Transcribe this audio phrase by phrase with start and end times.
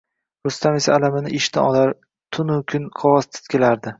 [0.45, 1.93] Rustam esa alamini ishdan olar,
[2.37, 3.89] tunu kun qog`oz titkilardi